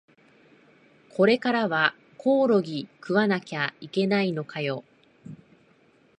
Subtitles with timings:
[1.15, 4.83] これからはコオロギ食わなきゃいけないのかよ